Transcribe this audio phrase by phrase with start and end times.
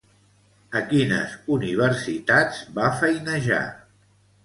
[0.79, 3.65] A quines universitats va feinejar?